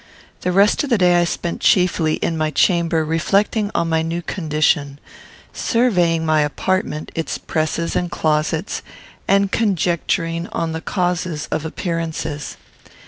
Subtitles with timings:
[0.39, 4.23] The rest of the day I spent chiefly in my chamber, reflecting on my new
[4.23, 4.97] condition;
[5.53, 8.81] surveying my apartment, its presses and closets;
[9.27, 12.57] and conjecturing the causes of appearances.